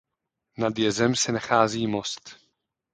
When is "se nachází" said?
1.15-1.87